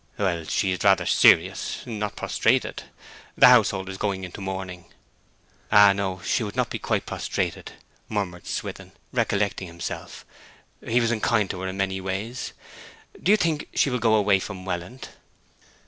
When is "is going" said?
3.87-4.23